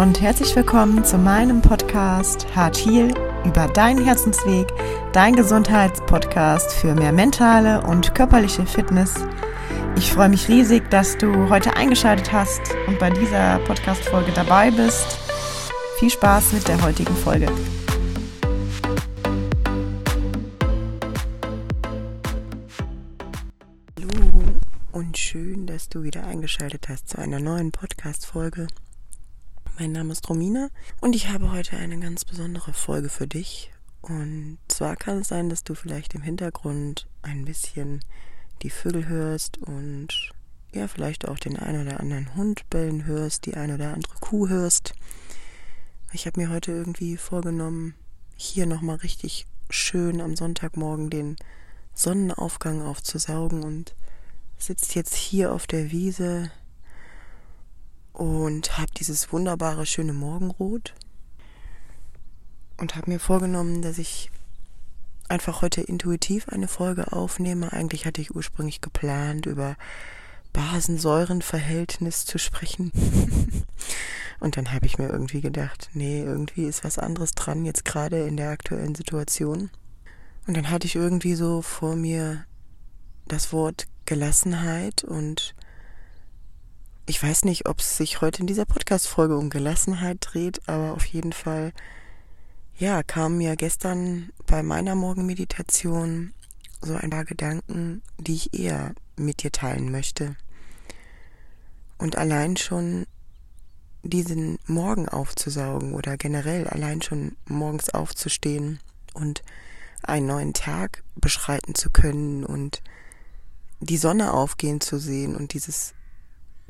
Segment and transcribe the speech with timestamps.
[0.00, 3.12] Und herzlich willkommen zu meinem Podcast Hart Heal
[3.44, 4.66] über deinen Herzensweg,
[5.12, 9.14] dein Gesundheitspodcast für mehr mentale und körperliche Fitness.
[9.98, 15.18] Ich freue mich riesig, dass du heute eingeschaltet hast und bei dieser Podcast-Folge dabei bist.
[15.98, 17.48] Viel Spaß mit der heutigen Folge.
[23.98, 24.44] Hallo
[24.92, 28.66] und schön, dass du wieder eingeschaltet hast zu einer neuen Podcast-Folge.
[29.80, 30.68] Mein Name ist Romina
[31.00, 33.72] und ich habe heute eine ganz besondere Folge für dich.
[34.02, 38.04] Und zwar kann es sein, dass du vielleicht im Hintergrund ein bisschen
[38.60, 40.08] die Vögel hörst und
[40.74, 44.50] ja, vielleicht auch den ein oder anderen Hund bellen hörst, die ein oder andere Kuh
[44.50, 44.92] hörst.
[46.12, 47.94] Ich habe mir heute irgendwie vorgenommen,
[48.36, 51.36] hier nochmal richtig schön am Sonntagmorgen den
[51.94, 53.94] Sonnenaufgang aufzusaugen und
[54.58, 56.50] sitzt jetzt hier auf der Wiese
[58.20, 60.92] und habe dieses wunderbare, schöne Morgenrot
[62.76, 64.30] und habe mir vorgenommen, dass ich
[65.30, 67.72] einfach heute intuitiv eine Folge aufnehme.
[67.72, 69.74] Eigentlich hatte ich ursprünglich geplant, über
[70.52, 72.92] Basensäurenverhältnis zu sprechen.
[74.40, 78.26] und dann habe ich mir irgendwie gedacht, nee, irgendwie ist was anderes dran, jetzt gerade
[78.26, 79.70] in der aktuellen Situation.
[80.46, 82.44] Und dann hatte ich irgendwie so vor mir
[83.26, 85.54] das Wort Gelassenheit und
[87.10, 91.04] ich weiß nicht, ob es sich heute in dieser Podcast-Folge um Gelassenheit dreht, aber auf
[91.06, 91.72] jeden Fall,
[92.78, 96.32] ja, kamen mir gestern bei meiner Morgenmeditation
[96.80, 100.36] so ein paar Gedanken, die ich eher mit dir teilen möchte.
[101.98, 103.08] Und allein schon
[104.04, 108.78] diesen Morgen aufzusaugen oder generell allein schon morgens aufzustehen
[109.14, 109.42] und
[110.04, 112.84] einen neuen Tag beschreiten zu können und
[113.80, 115.92] die Sonne aufgehen zu sehen und dieses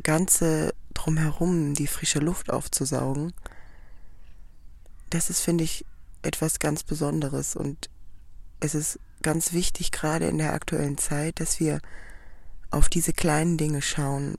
[0.03, 3.33] ganze drumherum, die frische Luft aufzusaugen,
[5.11, 5.85] das ist, finde ich,
[6.23, 7.89] etwas ganz Besonderes und
[8.61, 11.81] es ist ganz wichtig, gerade in der aktuellen Zeit, dass wir
[12.71, 14.37] auf diese kleinen Dinge schauen,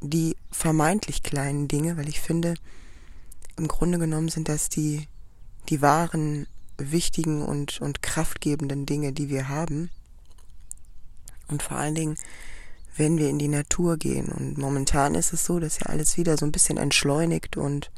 [0.00, 2.54] die vermeintlich kleinen Dinge, weil ich finde,
[3.56, 5.08] im Grunde genommen sind das die,
[5.68, 6.46] die wahren,
[6.78, 9.90] wichtigen und, und kraftgebenden Dinge, die wir haben.
[11.48, 12.16] Und vor allen Dingen
[12.96, 14.28] wenn wir in die Natur gehen.
[14.28, 17.90] Und momentan ist es so, dass ja alles wieder so ein bisschen entschleunigt und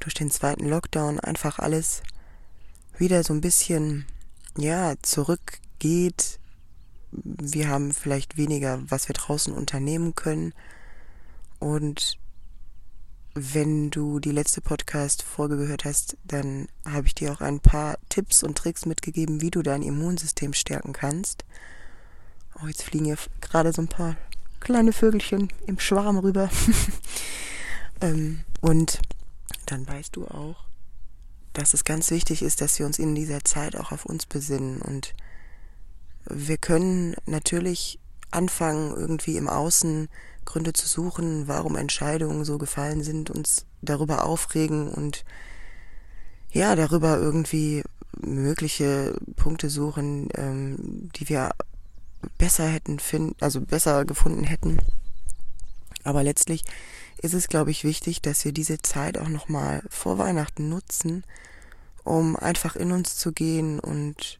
[0.00, 2.02] durch den zweiten Lockdown einfach alles
[2.98, 4.06] wieder so ein bisschen,
[4.56, 6.38] ja, zurückgeht.
[7.10, 10.52] Wir haben vielleicht weniger, was wir draußen unternehmen können.
[11.58, 12.18] Und
[13.34, 18.42] wenn du die letzte Podcast-Folge gehört hast, dann habe ich dir auch ein paar Tipps
[18.42, 21.44] und Tricks mitgegeben, wie du dein Immunsystem stärken kannst.
[22.62, 24.16] Oh, jetzt fliegen hier gerade so ein paar
[24.60, 26.48] kleine Vögelchen im Schwarm rüber.
[28.00, 29.00] ähm, und
[29.66, 30.64] dann weißt du auch,
[31.52, 34.80] dass es ganz wichtig ist, dass wir uns in dieser Zeit auch auf uns besinnen.
[34.80, 35.14] Und
[36.26, 37.98] wir können natürlich
[38.30, 40.08] anfangen, irgendwie im Außen
[40.44, 45.24] Gründe zu suchen, warum Entscheidungen so gefallen sind, uns darüber aufregen und
[46.50, 47.82] ja, darüber irgendwie
[48.20, 51.50] mögliche Punkte suchen, ähm, die wir
[52.38, 54.78] besser hätten finden, also besser gefunden hätten.
[56.04, 56.64] Aber letztlich
[57.18, 61.24] ist es, glaube ich, wichtig, dass wir diese Zeit auch nochmal vor Weihnachten nutzen,
[62.04, 64.38] um einfach in uns zu gehen und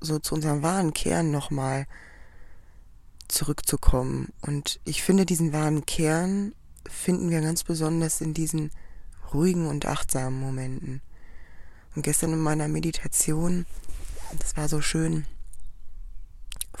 [0.00, 1.86] so zu unserem wahren Kern nochmal
[3.28, 4.32] zurückzukommen.
[4.40, 6.54] Und ich finde, diesen wahren Kern
[6.88, 8.70] finden wir ganz besonders in diesen
[9.32, 11.00] ruhigen und achtsamen Momenten.
[11.94, 13.66] Und gestern in meiner Meditation,
[14.38, 15.26] das war so schön,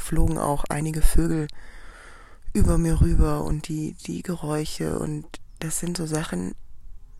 [0.02, 1.48] flogen auch einige Vögel
[2.52, 5.26] über mir rüber und die, die Geräusche und
[5.58, 6.54] das sind so Sachen,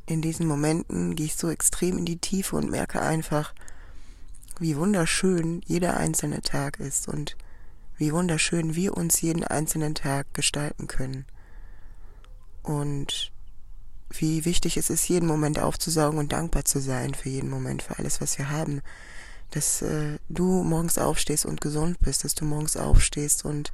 [0.07, 3.55] in diesen Momenten gehe ich so extrem in die Tiefe und merke einfach,
[4.59, 7.37] wie wunderschön jeder einzelne Tag ist und
[7.97, 11.25] wie wunderschön wir uns jeden einzelnen Tag gestalten können.
[12.63, 13.33] Und
[14.11, 17.99] wie wichtig es ist, jeden Moment aufzusaugen und dankbar zu sein für jeden Moment, für
[17.99, 18.83] alles, was wir haben
[19.53, 23.73] dass äh, du morgens aufstehst und gesund bist, dass du morgens aufstehst und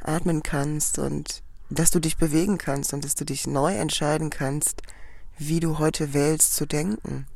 [0.00, 4.82] atmen kannst und dass du dich bewegen kannst und dass du dich neu entscheiden kannst,
[5.36, 7.26] wie du heute wählst zu denken.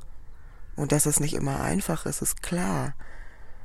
[0.76, 2.94] Und dass es nicht immer einfach ist, ist klar.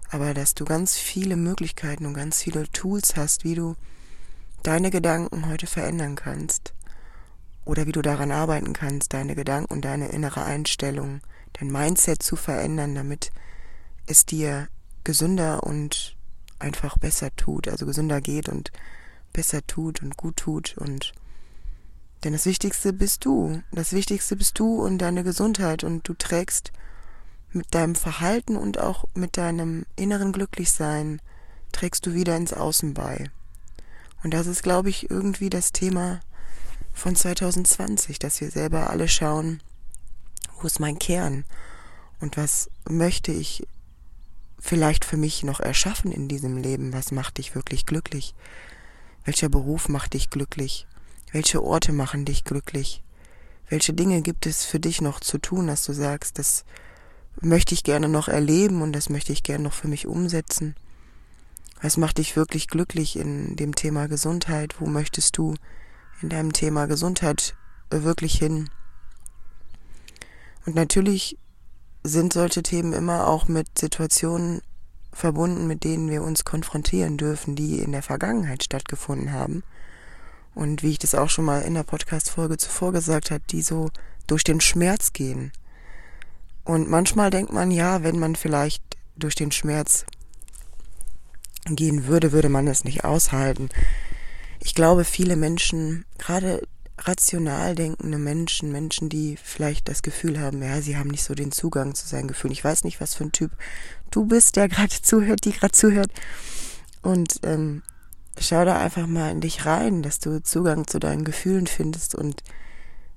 [0.09, 3.75] Aber dass du ganz viele Möglichkeiten und ganz viele Tools hast, wie du
[4.63, 6.73] deine Gedanken heute verändern kannst.
[7.65, 11.21] Oder wie du daran arbeiten kannst, deine Gedanken deine innere Einstellung,
[11.53, 13.31] dein Mindset zu verändern, damit
[14.07, 14.67] es dir
[15.03, 16.17] gesünder und
[16.59, 18.71] einfach besser tut, also gesünder geht und
[19.33, 21.13] besser tut und gut tut und
[22.23, 23.61] Denn das Wichtigste bist du.
[23.71, 26.71] Das Wichtigste bist du und deine Gesundheit und du trägst
[27.51, 31.21] mit deinem Verhalten und auch mit deinem inneren Glücklichsein
[31.71, 33.29] trägst du wieder ins Außen bei.
[34.23, 36.19] Und das ist, glaube ich, irgendwie das Thema
[36.93, 39.61] von 2020, dass wir selber alle schauen,
[40.59, 41.45] wo ist mein Kern
[42.19, 43.67] und was möchte ich
[44.59, 48.33] vielleicht für mich noch erschaffen in diesem Leben, was macht dich wirklich glücklich,
[49.25, 50.87] welcher Beruf macht dich glücklich,
[51.31, 53.03] welche Orte machen dich glücklich,
[53.69, 56.65] welche Dinge gibt es für dich noch zu tun, dass du sagst, das
[57.41, 60.75] möchte ich gerne noch erleben und das möchte ich gerne noch für mich umsetzen.
[61.81, 64.81] Was macht dich wirklich glücklich in dem Thema Gesundheit?
[64.81, 65.53] Wo möchtest du
[66.21, 67.55] in deinem Thema Gesundheit
[67.91, 68.69] wirklich hin?
[70.65, 71.37] Und natürlich
[72.07, 74.61] sind solche Themen immer auch mit Situationen
[75.11, 79.63] verbunden, mit denen wir uns konfrontieren dürfen, die in der Vergangenheit stattgefunden haben.
[80.53, 83.89] Und wie ich das auch schon mal in der Podcast-Folge zuvor gesagt habe, die so
[84.25, 85.51] durch den Schmerz gehen.
[86.63, 88.83] Und manchmal denkt man, ja, wenn man vielleicht
[89.15, 90.05] durch den Schmerz
[91.65, 93.69] gehen würde, würde man es nicht aushalten.
[94.59, 96.67] Ich glaube, viele Menschen, gerade
[96.99, 101.51] rational denkende Menschen, Menschen, die vielleicht das Gefühl haben, ja, sie haben nicht so den
[101.51, 102.53] Zugang zu seinen Gefühlen.
[102.53, 103.51] Ich weiß nicht, was für ein Typ
[104.11, 106.11] du bist, der gerade zuhört, die gerade zuhört.
[107.01, 107.83] Und ähm,
[108.39, 112.43] schau da einfach mal in dich rein, dass du Zugang zu deinen Gefühlen findest und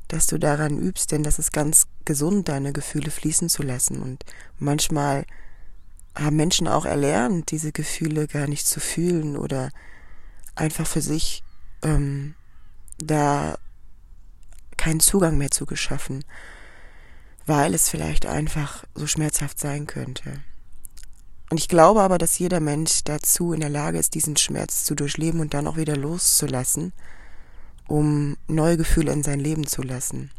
[0.08, 4.02] dass du daran übst, denn das ist ganz gesund, deine Gefühle fließen zu lassen.
[4.02, 4.24] Und
[4.58, 5.24] manchmal
[6.16, 9.70] haben Menschen auch erlernt, diese Gefühle gar nicht zu fühlen oder
[10.56, 11.44] einfach für sich
[11.82, 12.34] ähm,
[12.98, 13.56] da
[14.80, 16.24] keinen Zugang mehr zu geschaffen,
[17.44, 20.40] weil es vielleicht einfach so schmerzhaft sein könnte.
[21.50, 24.94] Und ich glaube aber, dass jeder Mensch dazu in der Lage ist, diesen Schmerz zu
[24.94, 26.94] durchleben und dann auch wieder loszulassen,
[27.88, 30.30] um neue Gefühle in sein Leben zu lassen.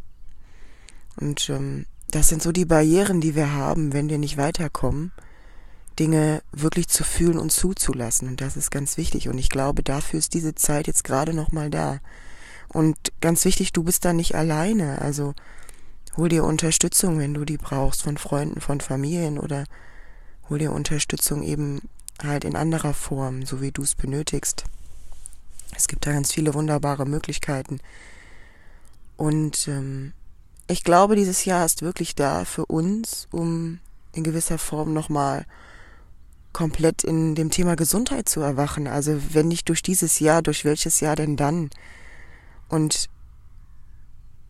[1.18, 5.12] Und ähm, das sind so die Barrieren, die wir haben, wenn wir nicht weiterkommen,
[6.00, 8.28] Dinge wirklich zu fühlen und zuzulassen.
[8.28, 9.30] Und das ist ganz wichtig.
[9.30, 12.00] Und ich glaube, dafür ist diese Zeit jetzt gerade nochmal da.
[12.74, 15.02] Und ganz wichtig, du bist da nicht alleine.
[15.02, 15.34] Also
[16.18, 19.66] hol dir Unterstützung, wenn du die brauchst, von Freunden, von Familien oder
[20.50, 21.82] hol dir Unterstützung eben
[22.24, 24.64] halt in anderer Form, so wie du es benötigst.
[25.76, 27.80] Es gibt da ganz viele wunderbare Möglichkeiten.
[29.18, 30.14] Und ähm,
[30.68, 33.80] ich glaube, dieses Jahr ist wirklich da für uns, um
[34.14, 35.46] in gewisser Form nochmal
[36.54, 38.88] komplett in dem Thema Gesundheit zu erwachen.
[38.88, 41.70] Also wenn nicht durch dieses Jahr, durch welches Jahr denn dann?
[42.72, 43.10] Und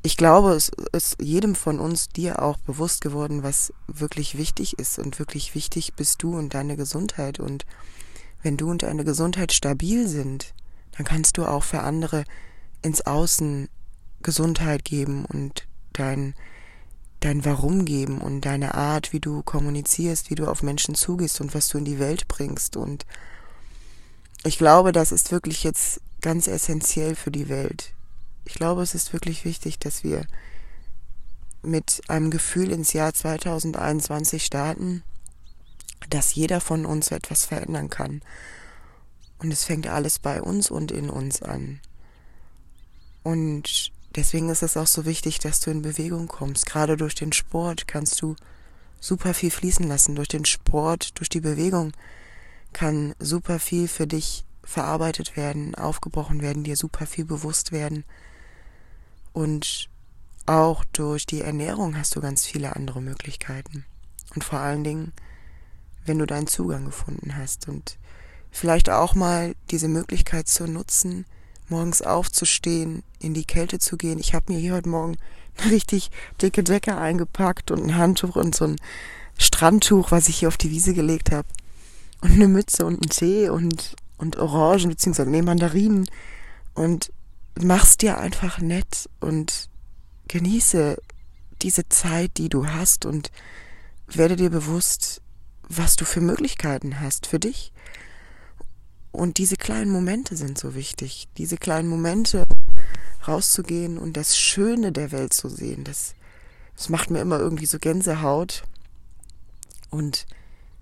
[0.03, 4.99] ich glaube, es ist jedem von uns, dir auch bewusst geworden, was wirklich wichtig ist.
[4.99, 7.39] Und wirklich wichtig bist du und deine Gesundheit.
[7.39, 7.65] Und
[8.43, 10.53] wenn du und deine Gesundheit stabil sind,
[10.97, 12.23] dann kannst du auch für andere
[12.83, 13.69] ins Außen
[14.21, 16.35] Gesundheit geben und dein,
[17.21, 21.55] dein Warum geben und deine Art, wie du kommunizierst, wie du auf Menschen zugehst und
[21.55, 22.77] was du in die Welt bringst.
[22.77, 23.05] Und
[24.43, 27.93] ich glaube, das ist wirklich jetzt ganz essentiell für die Welt.
[28.45, 30.25] Ich glaube, es ist wirklich wichtig, dass wir
[31.61, 35.03] mit einem Gefühl ins Jahr 2021 starten,
[36.09, 38.21] dass jeder von uns etwas verändern kann.
[39.39, 41.79] Und es fängt alles bei uns und in uns an.
[43.23, 46.65] Und deswegen ist es auch so wichtig, dass du in Bewegung kommst.
[46.65, 48.35] Gerade durch den Sport kannst du
[48.99, 50.15] super viel fließen lassen.
[50.15, 51.91] Durch den Sport, durch die Bewegung
[52.73, 58.03] kann super viel für dich verarbeitet werden, aufgebrochen werden, dir super viel bewusst werden.
[59.33, 59.89] Und
[60.45, 63.85] auch durch die Ernährung hast du ganz viele andere Möglichkeiten.
[64.33, 65.13] Und vor allen Dingen,
[66.05, 67.97] wenn du deinen Zugang gefunden hast und
[68.49, 71.25] vielleicht auch mal diese Möglichkeit zu nutzen,
[71.69, 74.19] morgens aufzustehen, in die Kälte zu gehen.
[74.19, 75.17] Ich habe mir hier heute Morgen
[75.57, 76.11] eine richtig
[76.41, 78.75] dicke Decke eingepackt und ein Handtuch und so ein
[79.37, 81.47] Strandtuch, was ich hier auf die Wiese gelegt habe.
[82.21, 86.07] Und eine Mütze und einen Tee und, und Orangen, beziehungsweise nee, Mandarinen.
[86.75, 87.11] Und
[87.59, 89.69] mach's dir einfach nett und
[90.27, 90.97] genieße
[91.61, 93.31] diese Zeit, die du hast und
[94.07, 95.21] werde dir bewusst,
[95.67, 97.71] was du für Möglichkeiten hast für dich.
[99.11, 101.27] Und diese kleinen Momente sind so wichtig.
[101.37, 102.45] Diese kleinen Momente,
[103.27, 105.83] rauszugehen und das Schöne der Welt zu sehen.
[105.83, 106.15] Das,
[106.75, 108.63] das macht mir immer irgendwie so Gänsehaut.
[109.89, 110.25] Und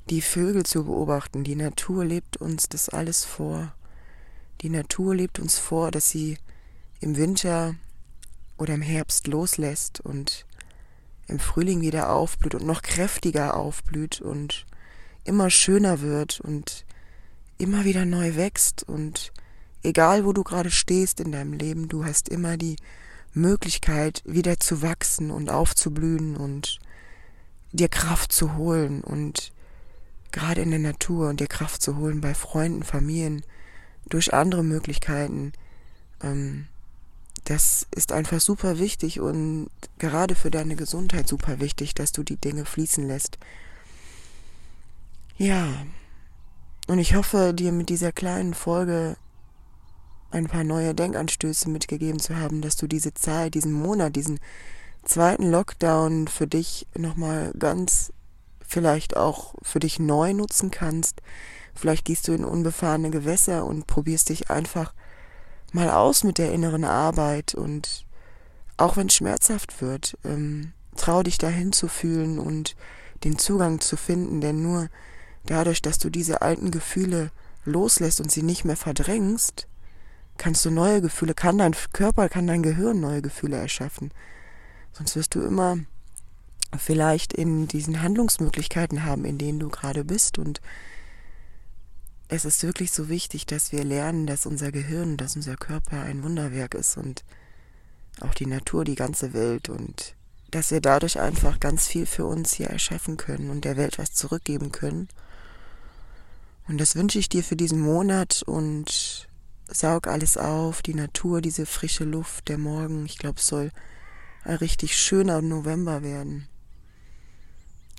[0.10, 1.44] die Vögel zu beobachten.
[1.44, 3.74] Die Natur lebt uns das alles vor.
[4.62, 6.38] Die Natur lebt uns vor, dass sie
[7.00, 7.76] im Winter
[8.58, 10.46] oder im Herbst loslässt und
[11.28, 14.66] im Frühling wieder aufblüht und noch kräftiger aufblüht und
[15.24, 16.86] immer schöner wird und
[17.58, 19.32] immer wieder neu wächst und
[19.84, 22.78] egal wo du gerade stehst in deinem Leben, du hast immer die
[23.34, 26.80] Möglichkeit, wieder zu wachsen und aufzublühen und
[27.72, 29.52] dir Kraft zu holen und
[30.32, 33.44] gerade in der Natur und dir Kraft zu holen bei Freunden, Familien,
[34.08, 35.54] durch andere Möglichkeiten.
[36.22, 36.68] Ähm,
[37.50, 42.36] das ist einfach super wichtig und gerade für deine Gesundheit super wichtig, dass du die
[42.36, 43.40] Dinge fließen lässt.
[45.36, 45.68] Ja,
[46.88, 49.18] und ich hoffe, dir mit dieser kleinen Folge
[50.30, 54.40] ein paar neue Denkanstöße mitgegeben zu haben, dass du diese Zeit, diesen Monat, diesen
[55.04, 58.14] zweiten Lockdown für dich nochmal ganz
[58.62, 61.24] vielleicht auch für dich neu nutzen kannst.
[61.74, 64.94] Vielleicht gehst du in unbefahrene Gewässer und probierst dich einfach
[65.74, 68.06] mal aus mit der inneren Arbeit und
[68.78, 72.76] auch wenn es schmerzhaft wird, ähm, trau dich dahin zu fühlen und
[73.24, 74.90] den Zugang zu finden, denn nur
[75.46, 77.32] dadurch, dass du diese alten Gefühle
[77.66, 79.68] loslässt und sie nicht mehr verdrängst,
[80.38, 84.12] kannst du neue Gefühle, kann dein Körper, kann dein Gehirn neue Gefühle erschaffen.
[84.94, 85.78] Sonst wirst du immer
[86.78, 90.38] vielleicht in diesen Handlungsmöglichkeiten haben, in denen du gerade bist.
[90.38, 90.62] Und
[92.30, 96.24] es ist wirklich so wichtig, dass wir lernen, dass unser Gehirn, dass unser Körper ein
[96.24, 97.24] Wunderwerk ist und
[98.22, 100.16] auch die Natur, die ganze Welt und
[100.52, 104.14] dass wir dadurch einfach ganz viel für uns hier erschaffen können und der Welt was
[104.14, 105.08] zurückgeben können.
[106.68, 109.28] Und das wünsche ich dir für diesen Monat und
[109.68, 113.06] saug alles auf, die Natur, diese frische Luft, der Morgen.
[113.06, 113.72] Ich glaube, es soll
[114.44, 116.48] ein richtig schöner November werden.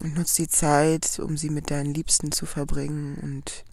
[0.01, 3.65] Und nutz die Zeit, um sie mit deinen Liebsten zu verbringen und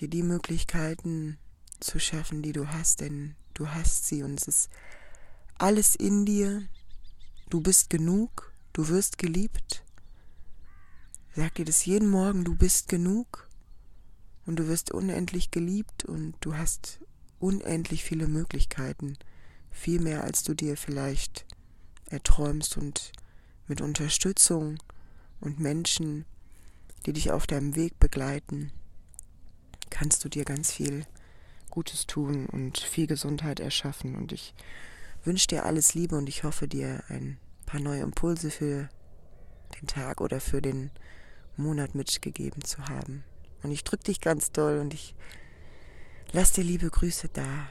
[0.00, 1.38] dir die Möglichkeiten
[1.78, 4.70] zu schaffen, die du hast, denn du hast sie und es ist
[5.58, 6.62] alles in dir.
[7.50, 9.84] Du bist genug, du wirst geliebt.
[11.36, 13.48] Sag dir das jeden Morgen, du bist genug
[14.46, 17.00] und du wirst unendlich geliebt und du hast
[17.38, 19.16] unendlich viele Möglichkeiten,
[19.70, 21.46] viel mehr als du dir vielleicht
[22.06, 23.12] erträumst und
[23.66, 24.78] mit Unterstützung
[25.40, 26.24] und Menschen,
[27.06, 28.72] die dich auf deinem Weg begleiten,
[29.90, 31.04] kannst du dir ganz viel
[31.70, 34.16] Gutes tun und viel Gesundheit erschaffen.
[34.16, 34.54] Und ich
[35.24, 38.88] wünsche dir alles Liebe und ich hoffe dir ein paar neue Impulse für
[39.80, 40.90] den Tag oder für den
[41.56, 43.24] Monat mitgegeben zu haben.
[43.62, 45.14] Und ich drücke dich ganz doll und ich
[46.32, 47.68] lass dir liebe Grüße da.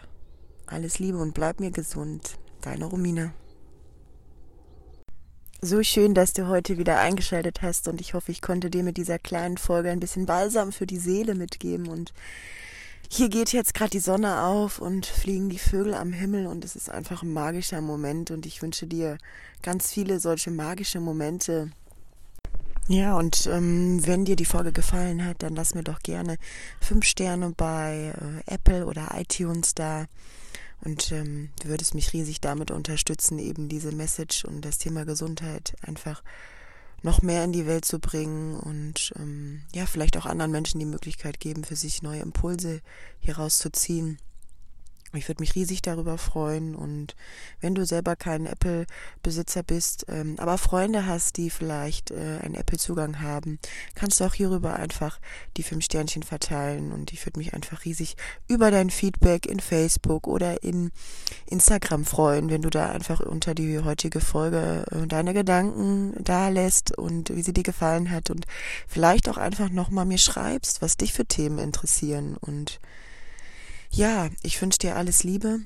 [0.68, 2.38] Alles Liebe und bleib mir gesund.
[2.62, 3.34] Deine Romina.
[5.62, 8.96] So schön, dass du heute wieder eingeschaltet hast und ich hoffe, ich konnte dir mit
[8.96, 12.14] dieser kleinen Folge ein bisschen Balsam für die Seele mitgeben und
[13.10, 16.78] hier geht jetzt gerade die Sonne auf und fliegen die Vögel am Himmel und es
[16.78, 19.18] ist einfach ein magischer Moment und ich wünsche dir
[19.62, 21.72] ganz viele solche magische Momente.
[22.88, 26.38] Ja, und ähm, wenn dir die Folge gefallen hat, dann lass mir doch gerne
[26.80, 28.14] fünf Sterne bei
[28.48, 30.06] äh, Apple oder iTunes da.
[30.84, 35.76] Und ähm, du würdest mich riesig damit unterstützen, eben diese Message und das Thema Gesundheit
[35.82, 36.24] einfach
[37.02, 40.86] noch mehr in die Welt zu bringen und ähm, ja, vielleicht auch anderen Menschen die
[40.86, 42.82] Möglichkeit geben, für sich neue Impulse
[43.20, 44.20] hier rauszuziehen.
[45.14, 47.16] Ich würde mich riesig darüber freuen und
[47.62, 53.20] wenn du selber kein Apple-Besitzer bist, ähm, aber Freunde hast, die vielleicht äh, einen Apple-Zugang
[53.20, 53.58] haben,
[53.96, 55.20] kannst du auch hierüber einfach
[55.58, 60.28] die fünf Sternchen verteilen und ich würde mich einfach riesig über dein Feedback in Facebook
[60.28, 60.92] oder in
[61.48, 66.96] Instagram freuen, wenn du da einfach unter die heutige Folge äh, deine Gedanken da lässt
[66.96, 68.46] und wie sie dir gefallen hat und
[68.88, 72.80] vielleicht auch einfach nochmal mir schreibst, was dich für Themen interessieren und
[73.92, 75.60] ja, ich wünsche dir alles Liebe.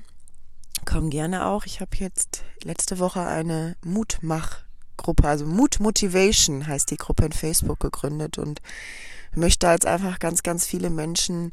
[0.84, 1.66] Komm gerne auch.
[1.66, 7.80] Ich habe jetzt letzte Woche eine Mutmachgruppe, also Mut Motivation heißt die Gruppe in Facebook
[7.80, 8.60] gegründet und
[9.34, 11.52] möchte als einfach ganz, ganz viele Menschen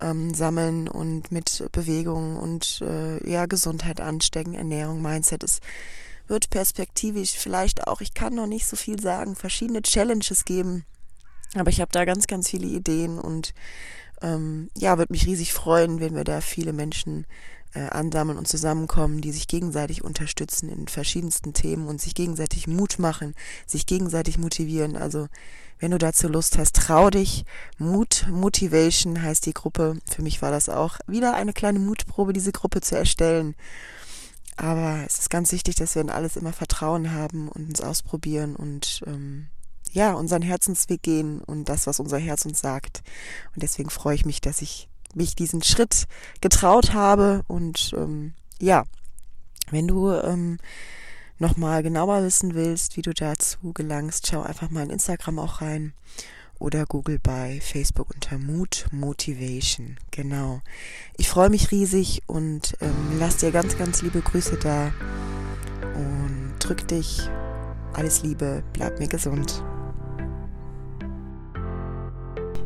[0.00, 5.44] ähm, sammeln und mit Bewegung und äh, ja Gesundheit anstecken, Ernährung, Mindset.
[5.44, 5.60] Es
[6.26, 10.84] wird perspektivisch vielleicht auch, ich kann noch nicht so viel sagen, verschiedene Challenges geben,
[11.54, 13.54] aber ich habe da ganz, ganz viele Ideen und
[14.22, 17.26] ähm, ja, würde mich riesig freuen, wenn wir da viele Menschen
[17.74, 22.98] äh, ansammeln und zusammenkommen, die sich gegenseitig unterstützen in verschiedensten Themen und sich gegenseitig Mut
[22.98, 23.34] machen,
[23.66, 24.96] sich gegenseitig motivieren.
[24.96, 25.28] Also
[25.78, 27.44] wenn du dazu Lust hast, trau dich.
[27.78, 29.98] Mut Motivation heißt die Gruppe.
[30.08, 33.54] Für mich war das auch wieder eine kleine Mutprobe, diese Gruppe zu erstellen.
[34.56, 38.54] Aber es ist ganz wichtig, dass wir in alles immer Vertrauen haben und uns ausprobieren
[38.54, 39.48] und ähm,
[39.92, 43.02] ja, unseren Herzensweg gehen und das, was unser Herz uns sagt.
[43.54, 46.06] Und deswegen freue ich mich, dass ich mich diesen Schritt
[46.40, 47.42] getraut habe.
[47.46, 48.84] Und ähm, ja,
[49.70, 50.58] wenn du ähm,
[51.38, 55.92] nochmal genauer wissen willst, wie du dazu gelangst, schau einfach mal in Instagram auch rein
[56.58, 59.96] oder google bei Facebook unter Mood Motivation.
[60.12, 60.60] Genau.
[61.16, 64.92] Ich freue mich riesig und ähm, lass dir ganz, ganz liebe Grüße da
[65.94, 67.28] und drück dich.
[67.92, 69.62] Alles Liebe, bleib mir gesund.